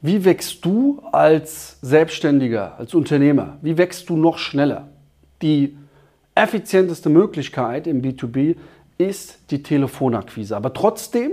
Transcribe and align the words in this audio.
Wie 0.00 0.24
wächst 0.24 0.64
du 0.64 1.02
als 1.10 1.78
Selbstständiger, 1.82 2.78
als 2.78 2.94
Unternehmer? 2.94 3.56
Wie 3.62 3.76
wächst 3.76 4.08
du 4.08 4.16
noch 4.16 4.38
schneller? 4.38 4.86
Die 5.42 5.76
effizienteste 6.36 7.08
Möglichkeit 7.08 7.88
im 7.88 8.00
B2B 8.00 8.54
ist 8.96 9.38
die 9.50 9.60
Telefonakquise. 9.60 10.56
Aber 10.56 10.72
trotzdem 10.72 11.32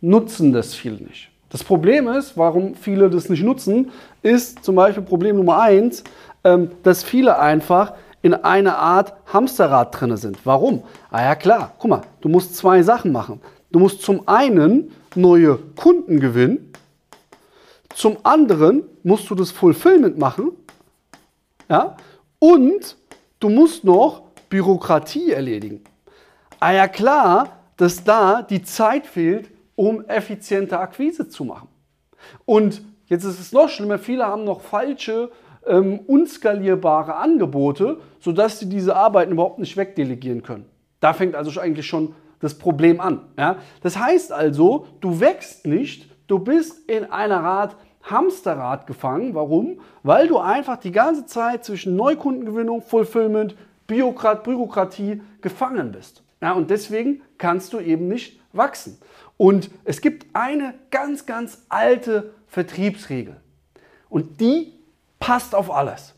nutzen 0.00 0.54
das 0.54 0.74
viele 0.74 0.96
nicht. 0.96 1.28
Das 1.50 1.62
Problem 1.62 2.08
ist, 2.08 2.38
warum 2.38 2.74
viele 2.76 3.10
das 3.10 3.28
nicht 3.28 3.42
nutzen, 3.42 3.90
ist 4.22 4.64
zum 4.64 4.74
Beispiel 4.74 5.02
Problem 5.02 5.36
Nummer 5.36 5.60
eins, 5.60 6.02
ähm, 6.44 6.70
dass 6.82 7.04
viele 7.04 7.38
einfach 7.38 7.92
in 8.22 8.32
einer 8.32 8.78
Art 8.78 9.12
Hamsterrad 9.26 10.00
drin 10.00 10.16
sind. 10.16 10.38
Warum? 10.44 10.82
Ah 11.10 11.24
ja 11.24 11.34
klar, 11.34 11.74
guck 11.78 11.90
mal, 11.90 12.02
du 12.22 12.30
musst 12.30 12.56
zwei 12.56 12.82
Sachen 12.82 13.12
machen. 13.12 13.42
Du 13.70 13.78
musst 13.78 14.00
zum 14.00 14.26
einen 14.26 14.92
neue 15.14 15.56
Kunden 15.76 16.20
gewinnen, 16.20 16.72
zum 17.98 18.16
anderen 18.22 18.84
musst 19.02 19.28
du 19.28 19.34
das 19.34 19.50
Fulfillment 19.50 20.18
machen, 20.18 20.52
ja, 21.68 21.96
und 22.38 22.96
du 23.40 23.48
musst 23.48 23.82
noch 23.82 24.22
Bürokratie 24.48 25.32
erledigen. 25.32 25.82
Ah 26.60 26.70
ja 26.70 26.86
klar, 26.86 27.58
dass 27.76 28.04
da 28.04 28.42
die 28.42 28.62
Zeit 28.62 29.04
fehlt, 29.04 29.50
um 29.74 30.04
effiziente 30.04 30.78
Akquise 30.78 31.28
zu 31.28 31.44
machen. 31.44 31.66
Und 32.44 32.82
jetzt 33.06 33.24
ist 33.24 33.40
es 33.40 33.50
noch 33.50 33.68
schlimmer, 33.68 33.98
viele 33.98 34.24
haben 34.24 34.44
noch 34.44 34.60
falsche, 34.60 35.32
ähm, 35.66 35.98
unskalierbare 36.06 37.16
Angebote, 37.16 37.98
sodass 38.20 38.60
sie 38.60 38.68
diese 38.68 38.94
Arbeiten 38.94 39.32
überhaupt 39.32 39.58
nicht 39.58 39.76
wegdelegieren 39.76 40.44
können. 40.44 40.66
Da 41.00 41.14
fängt 41.14 41.34
also 41.34 41.60
eigentlich 41.60 41.86
schon 41.86 42.14
das 42.38 42.56
Problem 42.56 43.00
an. 43.00 43.22
Ja? 43.36 43.56
Das 43.82 43.98
heißt 43.98 44.30
also, 44.30 44.86
du 45.00 45.18
wächst 45.18 45.66
nicht, 45.66 46.08
du 46.28 46.38
bist 46.38 46.88
in 46.88 47.04
einer 47.06 47.42
Art 47.42 47.74
Hamsterrad 48.10 48.86
gefangen. 48.86 49.34
Warum? 49.34 49.80
Weil 50.02 50.28
du 50.28 50.38
einfach 50.38 50.76
die 50.76 50.92
ganze 50.92 51.26
Zeit 51.26 51.64
zwischen 51.64 51.96
Neukundengewinnung, 51.96 52.82
Fulfillment, 52.82 53.56
Bürokrat, 53.86 54.44
Bürokratie 54.44 55.22
gefangen 55.40 55.92
bist. 55.92 56.22
Ja, 56.40 56.52
und 56.52 56.70
deswegen 56.70 57.22
kannst 57.36 57.72
du 57.72 57.80
eben 57.80 58.08
nicht 58.08 58.40
wachsen. 58.52 58.98
Und 59.36 59.70
es 59.84 60.00
gibt 60.00 60.26
eine 60.34 60.74
ganz, 60.90 61.26
ganz 61.26 61.64
alte 61.68 62.34
Vertriebsregel. 62.46 63.36
Und 64.08 64.40
die 64.40 64.74
passt 65.18 65.54
auf 65.54 65.70
alles. 65.70 66.14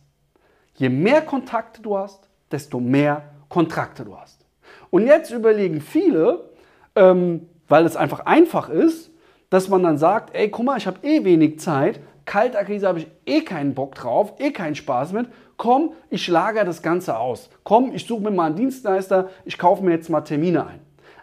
Je 0.77 0.89
mehr 0.89 1.23
Kontakte 1.23 1.83
du 1.83 1.97
hast, 1.97 2.29
desto 2.51 2.81
mehr 2.81 3.23
Kontrakte 3.49 4.05
du 4.05 4.19
hast. 4.19 4.45
Und 4.91 5.07
jetzt 5.07 5.31
überlegen 5.31 5.81
viele, 5.81 6.51
ähm, 6.97 7.49
weil 7.69 7.85
es 7.85 7.97
einfach 7.97 8.21
einfach 8.21 8.69
ist, 8.69 9.11
dass 9.51 9.69
man 9.69 9.83
dann 9.83 9.99
sagt, 9.99 10.35
ey, 10.35 10.49
guck 10.49 10.65
mal, 10.65 10.79
ich 10.79 10.87
habe 10.87 11.07
eh 11.07 11.25
wenig 11.25 11.61
Zeit, 11.61 12.01
Kaltakquise 12.25 12.87
habe 12.87 13.01
ich 13.01 13.09
eh 13.27 13.41
keinen 13.41 13.75
Bock 13.75 13.97
drauf, 13.97 14.35
eh 14.39 14.53
keinen 14.53 14.77
Spaß 14.77 15.13
mit. 15.13 15.27
Komm, 15.57 15.93
ich 16.11 16.29
lagere 16.29 16.65
das 16.65 16.81
Ganze 16.81 17.19
aus. 17.19 17.51
Komm, 17.65 17.93
ich 17.93 18.07
suche 18.07 18.23
mir 18.23 18.31
mal 18.31 18.47
einen 18.47 18.57
Dienstleister, 18.57 19.29
ich 19.45 19.59
kaufe 19.59 19.85
mir 19.85 19.91
jetzt 19.91 20.09
mal 20.09 20.21
Termine 20.21 20.67
ein. 20.67 20.81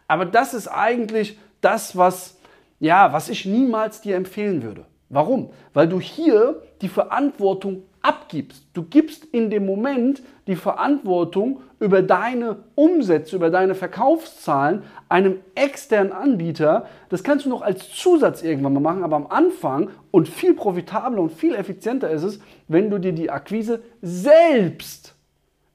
Aber 0.07 0.25
das 0.25 0.53
ist 0.53 0.67
eigentlich 0.67 1.39
das, 1.61 1.95
was, 1.95 2.37
ja, 2.79 3.13
was 3.13 3.29
ich 3.29 3.45
niemals 3.45 4.01
dir 4.01 4.15
empfehlen 4.15 4.63
würde. 4.63 4.85
Warum? 5.09 5.51
Weil 5.73 5.87
du 5.87 5.99
hier 5.99 6.61
die 6.81 6.89
Verantwortung 6.89 7.83
abgibst. 8.07 8.63
Du 8.73 8.83
gibst 8.83 9.25
in 9.25 9.49
dem 9.49 9.65
Moment 9.65 10.23
die 10.47 10.55
Verantwortung 10.55 11.59
über 11.81 12.01
deine 12.01 12.57
Umsätze, 12.73 13.35
über 13.35 13.49
deine 13.49 13.75
Verkaufszahlen 13.75 14.83
einem 15.09 15.39
externen 15.55 16.13
Anbieter. 16.13 16.87
Das 17.09 17.21
kannst 17.21 17.45
du 17.45 17.49
noch 17.49 17.61
als 17.61 17.89
Zusatz 17.89 18.43
irgendwann 18.43 18.73
mal 18.73 18.79
machen, 18.79 19.03
aber 19.03 19.17
am 19.17 19.27
Anfang 19.27 19.89
und 20.11 20.29
viel 20.29 20.53
profitabler 20.53 21.21
und 21.21 21.33
viel 21.33 21.53
effizienter 21.53 22.09
ist 22.09 22.23
es, 22.23 22.39
wenn 22.69 22.89
du 22.89 22.97
dir 22.97 23.11
die 23.11 23.29
Akquise 23.29 23.81
selbst 24.01 25.13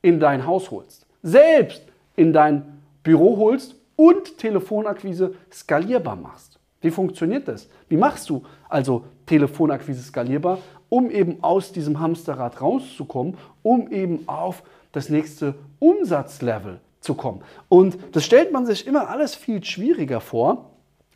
in 0.00 0.18
dein 0.18 0.46
Haus 0.46 0.70
holst, 0.70 1.06
selbst 1.22 1.82
in 2.16 2.32
dein 2.32 2.80
Büro 3.02 3.36
holst 3.36 3.76
und 3.96 4.38
Telefonakquise 4.38 5.34
skalierbar 5.52 6.16
machst. 6.16 6.51
Wie 6.82 6.90
funktioniert 6.90 7.48
das? 7.48 7.68
Wie 7.88 7.96
machst 7.96 8.28
du 8.28 8.42
also 8.68 9.04
Telefonakquise 9.26 10.02
skalierbar? 10.02 10.58
um 10.92 11.10
eben 11.10 11.42
aus 11.42 11.72
diesem 11.72 12.00
Hamsterrad 12.00 12.60
rauszukommen, 12.60 13.38
um 13.62 13.90
eben 13.90 14.28
auf 14.28 14.62
das 14.92 15.08
nächste 15.08 15.54
Umsatzlevel 15.78 16.80
zu 17.00 17.14
kommen. 17.14 17.40
Und 17.70 17.96
das 18.12 18.26
stellt 18.26 18.52
man 18.52 18.66
sich 18.66 18.86
immer 18.86 19.08
alles 19.08 19.34
viel 19.34 19.64
schwieriger 19.64 20.20
vor, 20.20 20.72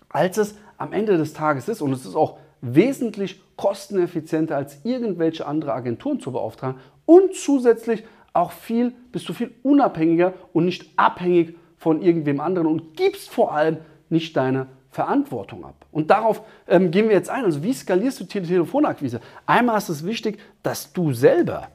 als 0.09 0.38
es 0.38 0.54
am 0.78 0.94
Ende 0.94 1.19
des 1.19 1.34
Tages 1.34 1.69
ist. 1.69 1.83
Und 1.83 1.93
es 1.93 2.06
ist 2.06 2.16
auch 2.16 2.38
wesentlich 2.62 3.43
kosteneffizienter 3.56 4.56
als 4.56 4.83
irgendwelche 4.83 5.44
andere 5.44 5.75
Agenturen 5.75 6.21
zu 6.21 6.33
beauftragen. 6.33 6.81
Und 7.04 7.34
zusätzlich 7.34 8.03
auch 8.33 8.53
viel, 8.53 8.94
bist 9.12 9.28
du 9.28 9.34
viel 9.34 9.53
unabhängiger 9.62 10.33
und 10.54 10.65
nicht 10.65 10.91
abhängig 10.97 11.54
von 11.77 12.00
irgendwem 12.00 12.41
anderen 12.41 12.66
und 12.66 12.97
gibst 12.97 13.28
vor 13.28 13.53
allem 13.53 13.77
nicht 14.09 14.34
deine 14.38 14.69
Verantwortung 14.96 15.62
ab. 15.66 15.74
Und 15.92 16.10
darauf 16.10 16.40
ähm, 16.66 16.90
gehen 16.90 17.10
wir 17.10 17.14
jetzt 17.14 17.28
ein. 17.28 17.44
Also 17.44 17.62
wie 17.62 17.74
skalierst 17.74 18.18
du 18.18 18.24
die 18.24 18.40
Telefonakquise? 18.40 19.20
Einmal 19.44 19.76
ist 19.76 19.90
es 19.90 20.06
wichtig, 20.06 20.38
dass 20.62 20.90
du 20.94 21.12
selber 21.12 21.68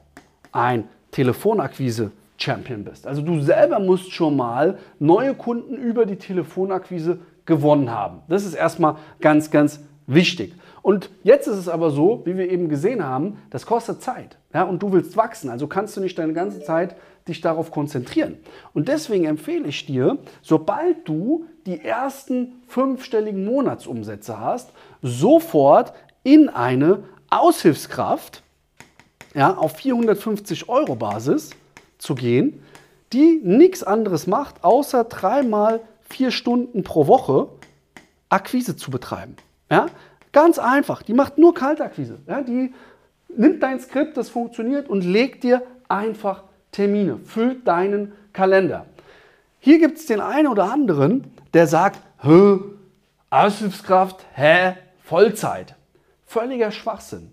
ein 0.50 0.88
Telefonakquise-Champion 1.12 2.82
bist. 2.82 3.06
Also 3.06 3.22
du 3.22 3.40
selber 3.40 3.78
musst 3.78 4.12
schon 4.12 4.36
mal 4.36 4.76
neue 4.98 5.34
Kunden 5.34 5.76
über 5.76 6.04
die 6.04 6.16
Telefonakquise 6.16 7.20
gewonnen 7.46 7.92
haben. 7.92 8.22
Das 8.28 8.44
ist 8.44 8.54
erstmal 8.54 8.96
ganz, 9.20 9.52
ganz 9.52 9.78
wichtig. 10.08 10.54
Und 10.82 11.10
jetzt 11.22 11.46
ist 11.46 11.56
es 11.56 11.68
aber 11.68 11.90
so, 11.90 12.22
wie 12.24 12.36
wir 12.36 12.50
eben 12.50 12.68
gesehen 12.68 13.04
haben, 13.04 13.38
das 13.50 13.66
kostet 13.66 14.02
Zeit. 14.02 14.36
Ja, 14.52 14.64
und 14.64 14.82
du 14.82 14.92
willst 14.92 15.16
wachsen, 15.16 15.48
also 15.48 15.68
kannst 15.68 15.96
du 15.96 16.00
nicht 16.00 16.18
deine 16.18 16.32
ganze 16.32 16.62
Zeit 16.62 16.96
dich 17.28 17.40
darauf 17.40 17.70
konzentrieren. 17.70 18.38
Und 18.74 18.88
deswegen 18.88 19.24
empfehle 19.24 19.68
ich 19.68 19.86
dir, 19.86 20.18
sobald 20.42 21.08
du 21.08 21.46
die 21.66 21.80
ersten 21.80 22.62
fünfstelligen 22.66 23.44
Monatsumsätze 23.44 24.40
hast, 24.40 24.72
sofort 25.02 25.92
in 26.24 26.48
eine 26.48 27.04
Aushilfskraft 27.30 28.42
ja, 29.34 29.54
auf 29.56 29.76
450 29.76 30.68
Euro 30.68 30.96
Basis 30.96 31.50
zu 31.98 32.16
gehen, 32.16 32.62
die 33.12 33.40
nichts 33.44 33.82
anderes 33.82 34.26
macht, 34.26 34.64
außer 34.64 35.04
dreimal 35.04 35.80
vier 36.02 36.30
Stunden 36.30 36.82
pro 36.82 37.06
Woche 37.06 37.48
Akquise 38.28 38.76
zu 38.76 38.90
betreiben. 38.90 39.36
Ja? 39.70 39.86
Ganz 40.32 40.58
einfach. 40.58 41.02
Die 41.02 41.14
macht 41.14 41.38
nur 41.38 41.54
Kaltakquise. 41.54 42.18
Ja? 42.26 42.42
Die 42.42 42.72
nimmt 43.28 43.62
dein 43.62 43.80
Skript, 43.80 44.16
das 44.16 44.28
funktioniert 44.28 44.88
und 44.88 45.02
legt 45.02 45.44
dir 45.44 45.62
einfach 45.88 46.44
Termine. 46.70 47.18
Füllt 47.18 47.66
deinen 47.68 48.12
Kalender. 48.32 48.86
Hier 49.58 49.78
gibt 49.78 49.98
es 49.98 50.06
den 50.06 50.20
einen 50.20 50.48
oder 50.48 50.72
anderen, 50.72 51.30
der 51.54 51.66
sagt, 51.66 52.00
hä, 52.22 52.58
Aushilfskraft, 53.30 54.26
hä, 54.34 54.74
Vollzeit. 55.04 55.76
Völliger 56.26 56.70
Schwachsinn. 56.70 57.32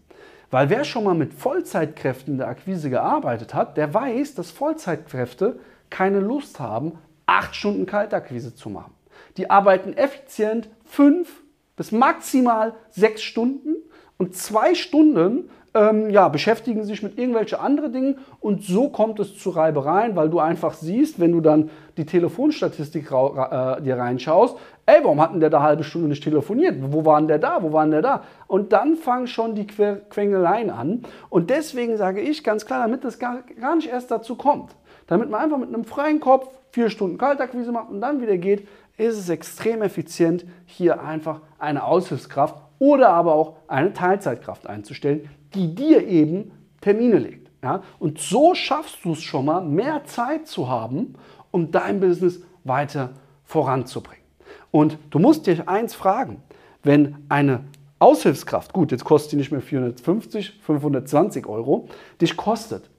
Weil 0.52 0.70
wer 0.70 0.84
schon 0.84 1.04
mal 1.04 1.16
mit 1.16 1.34
Vollzeitkräften 1.34 2.34
in 2.34 2.38
der 2.40 2.48
Akquise 2.48 2.90
gearbeitet 2.90 3.54
hat, 3.54 3.78
der 3.78 3.94
weiß, 3.94 4.36
dass 4.36 4.52
Vollzeitkräfte 4.52 5.60
keine 5.90 6.20
Lust 6.20 6.60
haben, 6.60 6.98
acht 7.26 7.56
Stunden 7.56 7.86
Kaltakquise 7.86 8.56
zu 8.56 8.70
machen. 8.70 8.94
Die 9.38 9.50
arbeiten 9.50 9.94
effizient 9.94 10.70
fünf 10.86 11.42
bis 11.80 11.94
maximal 11.94 12.74
sechs 12.90 13.24
Stunden 13.24 13.78
und 14.18 14.36
zwei 14.36 14.76
Stunden 14.76 15.50
ähm, 15.74 16.10
ja, 16.10 16.28
beschäftigen 16.28 16.84
sich 16.84 17.02
mit 17.02 17.18
irgendwelchen 17.18 17.58
anderen 17.58 17.94
Dingen 17.94 18.18
und 18.42 18.64
so 18.64 18.90
kommt 18.90 19.18
es 19.22 19.38
zu 19.38 19.52
Reibereien, 19.52 20.18
weil 20.18 20.30
du 20.30 20.40
einfach 20.40 20.74
siehst, 20.74 21.22
wenn 21.22 21.32
du 21.32 21.40
dann 21.40 21.70
die 21.96 22.06
Telefonstatistik 22.06 23.06
äh, 23.06 23.82
dir 23.82 23.98
reinschaust, 23.98 24.58
ey, 24.88 24.98
warum 25.04 25.22
hat 25.22 25.32
denn 25.32 25.40
der 25.40 25.50
da 25.50 25.62
halbe 25.62 25.86
Stunde 25.86 26.10
nicht 26.10 26.22
telefoniert? 26.22 26.76
Wo 26.82 27.06
war 27.06 27.18
denn 27.22 27.30
der 27.30 27.40
da? 27.40 27.64
Wo 27.64 27.72
war 27.72 27.84
denn 27.86 27.92
der 27.92 28.02
da? 28.02 28.24
Und 28.48 28.74
dann 28.74 28.98
fangen 28.98 29.28
schon 29.28 29.56
die 29.56 29.66
Quengeleien 29.66 30.72
an. 30.72 31.04
Und 31.30 31.50
deswegen 31.50 31.96
sage 31.96 32.20
ich 32.20 32.44
ganz 32.44 32.66
klar, 32.66 32.82
damit 32.82 33.06
es 33.06 33.20
gar, 33.20 33.44
gar 33.62 33.78
nicht 33.78 33.88
erst 33.88 34.12
dazu 34.12 34.36
kommt, 34.36 34.76
damit 35.08 35.30
man 35.30 35.40
einfach 35.40 35.58
mit 35.58 35.70
einem 35.70 35.86
freien 35.86 36.20
Kopf 36.20 36.50
vier 36.72 36.90
Stunden 36.90 37.18
Kaltakquise 37.18 37.72
macht 37.72 37.90
und 37.90 38.02
dann 38.02 38.22
wieder 38.22 38.38
geht, 38.38 38.68
ist 39.00 39.18
es 39.18 39.30
extrem 39.30 39.82
effizient, 39.82 40.46
hier 40.66 41.02
einfach 41.02 41.42
eine 41.58 41.84
Aushilfskraft 41.84 42.56
oder 42.80 43.10
aber 43.10 43.34
auch 43.34 43.56
eine 43.68 43.94
Teilzeitkraft 43.94 44.68
einzustellen, 44.68 45.30
die 45.54 45.74
dir 45.74 46.06
eben 46.06 46.52
Termine 46.82 47.18
legt. 47.18 47.50
Ja? 47.64 47.82
Und 47.98 48.20
so 48.20 48.54
schaffst 48.56 49.04
du 49.04 49.14
es 49.14 49.22
schon 49.22 49.46
mal, 49.46 49.62
mehr 49.62 50.04
Zeit 50.06 50.48
zu 50.48 50.70
haben, 50.70 51.14
um 51.52 51.72
dein 51.72 52.00
Business 52.00 52.42
weiter 52.64 53.12
voranzubringen. 53.46 54.24
Und 54.72 54.98
du 55.10 55.20
musst 55.20 55.48
dich 55.48 55.68
eins 55.68 55.96
fragen, 55.96 56.44
wenn 56.84 57.26
eine 57.30 57.62
Aushilfskraft, 58.00 58.74
gut, 58.74 58.92
jetzt 58.92 59.04
kostet 59.04 59.34
die 59.34 59.36
nicht 59.38 59.52
mehr 59.52 59.62
450, 59.62 60.60
520 60.62 61.48
Euro, 61.48 61.88
dich 62.22 62.38
kostet, 62.38 62.90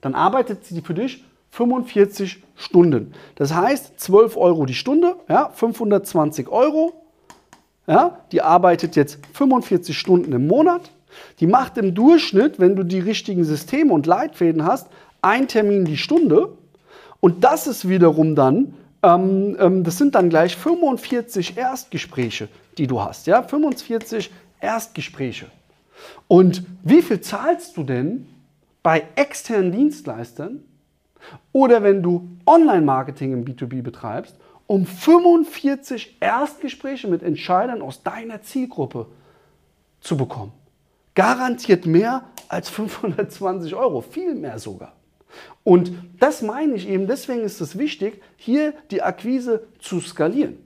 dann 0.00 0.14
arbeitet 0.14 0.64
sie 0.64 0.80
für 0.80 0.94
dich 0.94 1.24
45 1.50 2.42
Stunden. 2.56 3.14
Das 3.34 3.54
heißt 3.54 3.98
12 3.98 4.36
Euro 4.36 4.66
die 4.66 4.74
Stunde, 4.74 5.16
ja, 5.28 5.50
520 5.54 6.48
Euro 6.48 7.00
ja, 7.90 8.20
die 8.30 8.40
arbeitet 8.40 8.94
jetzt 8.94 9.18
45 9.32 9.98
Stunden 9.98 10.32
im 10.32 10.46
Monat. 10.46 10.92
Die 11.40 11.48
macht 11.48 11.76
im 11.76 11.92
Durchschnitt, 11.92 12.60
wenn 12.60 12.76
du 12.76 12.84
die 12.84 13.00
richtigen 13.00 13.42
Systeme 13.42 13.92
und 13.92 14.06
Leitfäden 14.06 14.64
hast, 14.64 14.86
ein 15.22 15.48
Termin 15.48 15.84
die 15.84 15.96
Stunde. 15.96 16.56
Und 17.18 17.42
das 17.42 17.66
ist 17.66 17.88
wiederum 17.88 18.36
dann, 18.36 18.74
ähm, 19.02 19.56
ähm, 19.58 19.82
das 19.82 19.98
sind 19.98 20.14
dann 20.14 20.30
gleich 20.30 20.56
45 20.56 21.56
Erstgespräche, 21.56 22.48
die 22.78 22.86
du 22.86 23.00
hast. 23.00 23.26
Ja? 23.26 23.42
45 23.42 24.30
Erstgespräche. 24.60 25.46
Und 26.28 26.62
wie 26.84 27.02
viel 27.02 27.20
zahlst 27.20 27.76
du 27.76 27.82
denn 27.82 28.28
bei 28.84 29.02
externen 29.16 29.72
Dienstleistern 29.72 30.62
oder 31.52 31.82
wenn 31.82 32.02
du 32.02 32.28
Online-Marketing 32.46 33.32
im 33.32 33.44
B2B 33.44 33.82
betreibst, 33.82 34.36
um 34.66 34.86
45 34.86 36.18
Erstgespräche 36.20 37.08
mit 37.08 37.22
Entscheidern 37.22 37.82
aus 37.82 38.02
deiner 38.02 38.42
Zielgruppe 38.42 39.06
zu 40.00 40.16
bekommen? 40.16 40.52
Garantiert 41.14 41.86
mehr 41.86 42.24
als 42.48 42.68
520 42.68 43.74
Euro, 43.74 44.00
viel 44.00 44.34
mehr 44.34 44.58
sogar. 44.58 44.92
Und 45.64 45.92
das 46.18 46.42
meine 46.42 46.74
ich 46.74 46.88
eben, 46.88 47.06
deswegen 47.06 47.42
ist 47.42 47.60
es 47.60 47.78
wichtig, 47.78 48.22
hier 48.36 48.74
die 48.90 49.02
Akquise 49.02 49.66
zu 49.78 50.00
skalieren. 50.00 50.58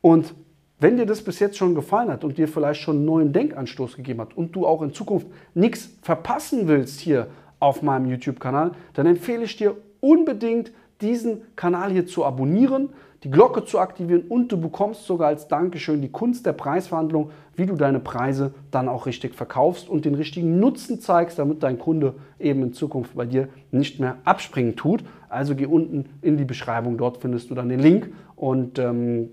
Und 0.00 0.34
wenn 0.78 0.96
dir 0.96 1.06
das 1.06 1.22
bis 1.22 1.38
jetzt 1.38 1.58
schon 1.58 1.74
gefallen 1.74 2.10
hat 2.10 2.24
und 2.24 2.38
dir 2.38 2.48
vielleicht 2.48 2.80
schon 2.80 2.96
einen 2.96 3.04
neuen 3.04 3.32
Denkanstoß 3.32 3.96
gegeben 3.96 4.20
hat 4.22 4.36
und 4.36 4.52
du 4.52 4.66
auch 4.66 4.82
in 4.82 4.94
Zukunft 4.94 5.26
nichts 5.54 5.90
verpassen 6.02 6.68
willst 6.68 7.00
hier 7.00 7.28
auf 7.60 7.82
meinem 7.82 8.06
YouTube-Kanal, 8.06 8.72
dann 8.94 9.06
empfehle 9.06 9.44
ich 9.44 9.56
dir 9.56 9.76
unbedingt, 10.00 10.72
diesen 11.00 11.42
Kanal 11.56 11.92
hier 11.92 12.06
zu 12.06 12.24
abonnieren, 12.24 12.90
die 13.22 13.30
Glocke 13.30 13.64
zu 13.64 13.78
aktivieren 13.78 14.22
und 14.28 14.50
du 14.50 14.58
bekommst 14.58 15.04
sogar 15.04 15.28
als 15.28 15.46
Dankeschön 15.48 16.00
die 16.00 16.10
Kunst 16.10 16.46
der 16.46 16.54
Preisverhandlung, 16.54 17.30
wie 17.54 17.66
du 17.66 17.76
deine 17.76 18.00
Preise 18.00 18.54
dann 18.70 18.88
auch 18.88 19.06
richtig 19.06 19.34
verkaufst 19.34 19.88
und 19.88 20.04
den 20.04 20.14
richtigen 20.14 20.58
Nutzen 20.58 21.00
zeigst, 21.00 21.38
damit 21.38 21.62
dein 21.62 21.78
Kunde 21.78 22.14
eben 22.38 22.62
in 22.62 22.72
Zukunft 22.72 23.14
bei 23.14 23.26
dir 23.26 23.48
nicht 23.70 24.00
mehr 24.00 24.16
abspringen 24.24 24.76
tut. 24.76 25.04
Also 25.28 25.54
geh 25.54 25.66
unten 25.66 26.06
in 26.22 26.38
die 26.38 26.44
Beschreibung, 26.44 26.96
dort 26.96 27.18
findest 27.18 27.50
du 27.50 27.54
dann 27.54 27.68
den 27.68 27.80
Link 27.80 28.12
und 28.36 28.78
ähm, 28.78 29.30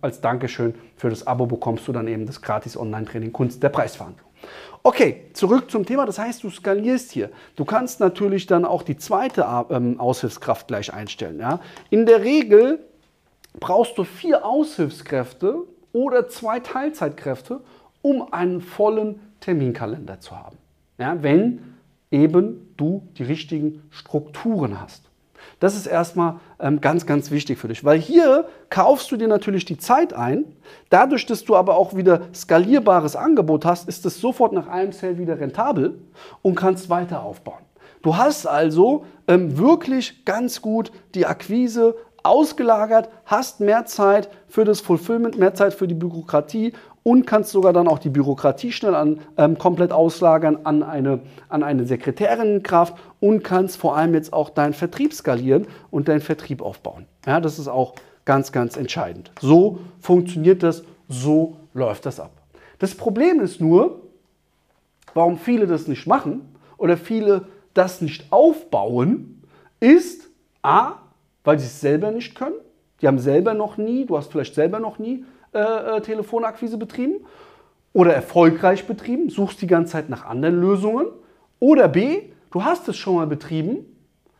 als 0.00 0.22
Dankeschön 0.22 0.74
für 0.96 1.10
das 1.10 1.26
Abo 1.26 1.44
bekommst 1.44 1.86
du 1.86 1.92
dann 1.92 2.08
eben 2.08 2.24
das 2.24 2.40
gratis 2.40 2.78
Online-Training 2.78 3.32
Kunst 3.32 3.62
der 3.62 3.68
Preisverhandlung. 3.68 4.29
Okay, 4.82 5.26
zurück 5.34 5.70
zum 5.70 5.84
Thema. 5.84 6.06
Das 6.06 6.18
heißt, 6.18 6.42
du 6.42 6.50
skalierst 6.50 7.12
hier. 7.12 7.30
Du 7.56 7.64
kannst 7.64 8.00
natürlich 8.00 8.46
dann 8.46 8.64
auch 8.64 8.82
die 8.82 8.96
zweite 8.96 9.46
ähm, 9.70 10.00
Aushilfskraft 10.00 10.68
gleich 10.68 10.92
einstellen. 10.92 11.38
Ja? 11.38 11.60
In 11.90 12.06
der 12.06 12.22
Regel 12.22 12.78
brauchst 13.58 13.98
du 13.98 14.04
vier 14.04 14.46
Aushilfskräfte 14.46 15.56
oder 15.92 16.28
zwei 16.28 16.60
Teilzeitkräfte, 16.60 17.60
um 18.00 18.32
einen 18.32 18.60
vollen 18.60 19.20
Terminkalender 19.40 20.20
zu 20.20 20.36
haben. 20.36 20.56
Ja, 20.98 21.22
wenn 21.22 21.76
eben 22.10 22.72
du 22.76 23.06
die 23.18 23.22
richtigen 23.22 23.82
Strukturen 23.90 24.80
hast. 24.80 25.09
Das 25.58 25.76
ist 25.76 25.86
erstmal 25.86 26.40
ähm, 26.58 26.80
ganz, 26.80 27.06
ganz 27.06 27.30
wichtig 27.30 27.58
für 27.58 27.68
dich, 27.68 27.84
weil 27.84 27.98
hier 27.98 28.48
kaufst 28.68 29.10
du 29.12 29.16
dir 29.16 29.28
natürlich 29.28 29.64
die 29.64 29.78
Zeit 29.78 30.12
ein. 30.12 30.44
Dadurch, 30.88 31.26
dass 31.26 31.44
du 31.44 31.56
aber 31.56 31.76
auch 31.76 31.94
wieder 31.94 32.22
skalierbares 32.34 33.16
Angebot 33.16 33.64
hast, 33.64 33.88
ist 33.88 34.06
es 34.06 34.20
sofort 34.20 34.52
nach 34.52 34.68
einem 34.68 34.92
Sale 34.92 35.18
wieder 35.18 35.38
rentabel 35.38 35.98
und 36.42 36.54
kannst 36.54 36.88
weiter 36.90 37.22
aufbauen. 37.22 37.62
Du 38.02 38.16
hast 38.16 38.46
also 38.46 39.04
ähm, 39.28 39.58
wirklich 39.58 40.24
ganz 40.24 40.62
gut 40.62 40.90
die 41.14 41.26
Akquise 41.26 41.94
ausgelagert, 42.22 43.08
hast 43.24 43.60
mehr 43.60 43.86
Zeit 43.86 44.28
für 44.48 44.64
das 44.64 44.80
Fulfillment, 44.80 45.38
mehr 45.38 45.54
Zeit 45.54 45.74
für 45.74 45.88
die 45.88 45.94
Bürokratie 45.94 46.72
und 47.02 47.26
kannst 47.26 47.50
sogar 47.50 47.72
dann 47.72 47.88
auch 47.88 47.98
die 47.98 48.10
Bürokratie 48.10 48.72
schnell 48.72 48.94
an, 48.94 49.20
ähm, 49.36 49.56
komplett 49.58 49.92
auslagern 49.92 50.60
an 50.64 50.82
eine, 50.82 51.20
an 51.48 51.62
eine 51.62 51.84
Sekretärinnenkraft 51.84 52.94
und 53.20 53.42
kannst 53.42 53.78
vor 53.78 53.96
allem 53.96 54.14
jetzt 54.14 54.32
auch 54.32 54.50
deinen 54.50 54.74
Vertrieb 54.74 55.14
skalieren 55.14 55.66
und 55.90 56.08
deinen 56.08 56.20
Vertrieb 56.20 56.62
aufbauen. 56.62 57.06
Ja, 57.26 57.40
das 57.40 57.58
ist 57.58 57.68
auch 57.68 57.94
ganz, 58.24 58.52
ganz 58.52 58.76
entscheidend. 58.76 59.30
So 59.40 59.78
funktioniert 60.00 60.62
das, 60.62 60.84
so 61.08 61.56
läuft 61.72 62.06
das 62.06 62.20
ab. 62.20 62.32
Das 62.78 62.94
Problem 62.94 63.40
ist 63.40 63.60
nur, 63.60 64.02
warum 65.14 65.38
viele 65.38 65.66
das 65.66 65.88
nicht 65.88 66.06
machen 66.06 66.42
oder 66.76 66.96
viele 66.96 67.46
das 67.74 68.00
nicht 68.00 68.30
aufbauen, 68.30 69.42
ist 69.80 70.28
A, 70.62 70.94
weil 71.44 71.58
sie 71.58 71.66
es 71.66 71.80
selber 71.80 72.10
nicht 72.10 72.34
können. 72.34 72.56
Die 73.00 73.06
haben 73.06 73.18
selber 73.18 73.54
noch 73.54 73.76
nie, 73.78 74.04
du 74.04 74.16
hast 74.16 74.30
vielleicht 74.30 74.54
selber 74.54 74.78
noch 74.78 74.98
nie 74.98 75.24
äh, 75.52 75.96
äh, 75.96 76.00
Telefonakquise 76.00 76.76
betrieben 76.76 77.26
oder 77.92 78.14
erfolgreich 78.14 78.86
betrieben, 78.86 79.30
suchst 79.30 79.60
die 79.62 79.66
ganze 79.66 79.92
Zeit 79.92 80.08
nach 80.08 80.24
anderen 80.24 80.60
Lösungen. 80.60 81.06
Oder 81.58 81.88
B, 81.88 82.22
du 82.50 82.64
hast 82.64 82.88
es 82.88 82.96
schon 82.96 83.16
mal 83.16 83.26
betrieben, 83.26 83.84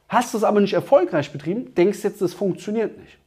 hast 0.08 0.34
es 0.34 0.44
aber 0.44 0.60
nicht 0.60 0.74
erfolgreich 0.74 1.32
betrieben, 1.32 1.74
denkst 1.74 2.04
jetzt, 2.04 2.22
das 2.22 2.32
funktioniert 2.32 2.98
nicht. 2.98 3.18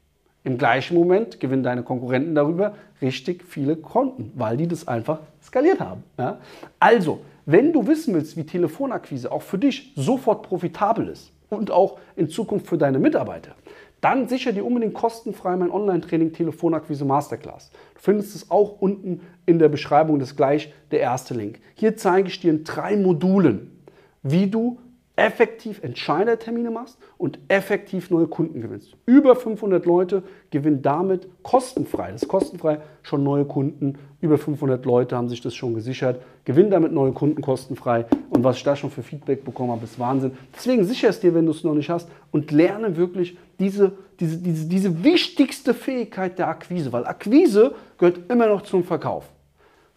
Im 0.46 0.58
gleichen 0.58 0.96
Moment 0.96 1.40
gewinnen 1.40 1.64
deine 1.64 1.84
Konkurrenten 1.84 2.36
darüber 2.36 2.76
richtig 3.02 3.44
viele 3.44 3.76
Konten, 3.76 4.32
weil 4.36 4.58
die 4.58 4.68
das 4.68 4.88
einfach 4.88 5.20
skaliert 5.42 5.80
haben. 5.80 6.04
Ja? 6.18 6.40
Also, 6.80 7.22
wenn 7.46 7.74
du 7.74 7.88
wissen 7.88 8.14
willst, 8.14 8.38
wie 8.38 8.46
Telefonakquise 8.46 9.32
auch 9.32 9.42
für 9.42 9.58
dich 9.58 9.94
sofort 9.96 10.44
profitabel 10.44 11.10
ist 11.10 11.32
und 11.50 11.72
auch 11.72 12.00
in 12.16 12.30
Zukunft 12.30 12.68
für 12.68 12.78
deine 12.78 13.00
Mitarbeiter, 13.00 13.56
dann 14.04 14.28
sicher 14.28 14.52
dir 14.52 14.66
unbedingt 14.66 14.94
kostenfrei 14.94 15.56
mein 15.56 15.72
Online-Training 15.72 16.34
Telefonakquise 16.34 17.06
Masterclass. 17.06 17.72
Du 17.96 18.02
findest 18.02 18.36
es 18.36 18.52
auch 18.52 18.82
unten 18.82 19.22
in 19.46 19.60
der 19.60 19.70
Beschreibung, 19.70 20.20
das 20.20 20.36
gleich 20.36 20.74
der 20.92 21.00
erste 21.00 21.34
Link. 21.34 21.60
Hier 21.76 21.96
zeige 21.96 22.28
ich 22.28 22.42
dir 22.42 22.52
in 22.52 22.66
drei 22.66 22.98
Modulen, 22.98 23.72
wie 24.22 24.48
du 24.48 24.80
effektiv 25.16 25.84
Entscheidertermine 25.84 26.72
machst 26.72 26.98
und 27.20 27.38
effektiv 27.48 28.10
neue 28.10 28.28
Kunden 28.28 28.62
gewinnst. 28.62 28.96
Über 29.06 29.36
500 29.36 29.86
Leute 29.86 30.24
gewinnen 30.50 30.82
damit 30.82 31.28
kostenfrei, 31.44 32.12
das 32.12 32.24
ist 32.24 32.28
kostenfrei, 32.28 32.80
schon 33.04 33.24
neue 33.24 33.46
Kunden. 33.46 34.00
Über 34.22 34.40
500 34.40 34.84
Leute 34.86 35.16
haben 35.16 35.30
sich 35.30 35.42
das 35.42 35.54
schon 35.54 35.76
gesichert, 35.76 36.24
gewinnen 36.46 36.72
damit 36.72 36.94
neue 36.94 37.12
Kunden 37.12 37.42
kostenfrei. 37.42 38.06
Und 38.32 38.44
was 38.44 38.58
ich 38.58 38.64
da 38.64 38.76
schon 38.76 38.90
für 38.90 39.04
Feedback 39.04 39.46
bekommen 39.46 39.72
habe, 39.72 39.84
ist 39.84 40.00
Wahnsinn. 40.00 40.32
Deswegen 40.56 40.84
sicher 40.84 41.10
es 41.10 41.20
dir, 41.20 41.36
wenn 41.36 41.46
du 41.46 41.52
es 41.52 41.64
noch 41.64 41.76
nicht 41.76 41.92
hast 41.92 42.10
und 42.32 42.50
lerne 42.52 42.98
wirklich 42.98 43.38
diese, 43.60 43.92
diese, 44.20 44.38
diese, 44.38 44.68
diese 44.68 45.04
wichtigste 45.04 45.76
Fähigkeit 45.76 46.40
der 46.40 46.48
Akquise, 46.48 46.92
weil 46.92 47.06
Akquise 47.06 47.76
gehört 48.00 48.32
immer 48.32 48.48
noch 48.48 48.64
zum 48.64 48.84
Verkauf. 48.84 49.30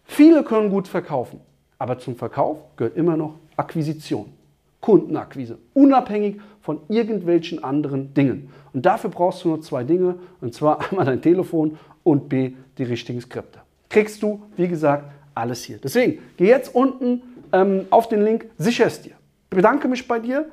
Viele 0.03 0.43
können 0.43 0.69
gut 0.69 0.87
verkaufen, 0.87 1.39
aber 1.79 1.97
zum 1.97 2.15
Verkauf 2.15 2.59
gehört 2.75 2.95
immer 2.95 3.17
noch 3.17 3.35
Akquisition. 3.55 4.36
Kundenakquise, 4.81 5.57
unabhängig 5.73 6.37
von 6.61 6.81
irgendwelchen 6.89 7.63
anderen 7.63 8.13
Dingen. 8.13 8.49
Und 8.73 8.85
dafür 8.85 9.09
brauchst 9.09 9.43
du 9.43 9.49
nur 9.49 9.61
zwei 9.61 9.83
Dinge, 9.83 10.15
und 10.41 10.53
zwar 10.53 10.79
einmal 10.89 11.05
dein 11.05 11.21
Telefon 11.21 11.77
und 12.03 12.29
B, 12.29 12.53
die 12.77 12.83
richtigen 12.83 13.21
Skripte. 13.21 13.59
Kriegst 13.89 14.21
du, 14.21 14.43
wie 14.55 14.67
gesagt, 14.67 15.05
alles 15.33 15.63
hier. 15.63 15.77
Deswegen, 15.77 16.19
geh 16.35 16.47
jetzt 16.47 16.73
unten 16.73 17.21
ähm, 17.53 17.85
auf 17.89 18.07
den 18.09 18.23
Link, 18.23 18.47
sicher 18.57 18.85
es 18.85 19.01
dir. 19.01 19.13
Bedanke 19.49 19.87
mich 19.87 20.07
bei 20.07 20.19
dir, 20.19 20.45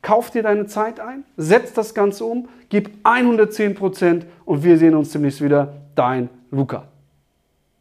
kauf 0.00 0.30
dir 0.30 0.42
deine 0.42 0.66
Zeit 0.66 1.00
ein, 1.00 1.24
setz 1.36 1.72
das 1.72 1.94
Ganze 1.94 2.24
um, 2.24 2.48
gib 2.68 2.90
110% 3.04 4.22
und 4.44 4.64
wir 4.64 4.78
sehen 4.78 4.94
uns 4.94 5.10
demnächst 5.10 5.42
wieder. 5.42 5.74
Dein 5.94 6.28
Luca. 6.50 6.86